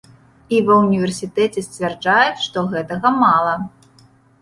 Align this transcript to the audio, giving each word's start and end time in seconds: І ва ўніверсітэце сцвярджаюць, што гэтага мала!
І 0.55 0.61
ва 0.69 0.77
ўніверсітэце 0.83 1.65
сцвярджаюць, 1.67 2.43
што 2.49 2.67
гэтага 2.75 3.17
мала! 3.23 3.57